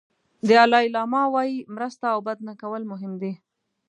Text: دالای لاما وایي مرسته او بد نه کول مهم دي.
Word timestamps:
دالای 0.49 0.85
لاما 0.95 1.21
وایي 1.33 1.57
مرسته 1.75 2.05
او 2.13 2.19
بد 2.27 2.39
نه 2.47 2.53
کول 2.61 2.83
مهم 2.91 3.13
دي. 3.21 3.31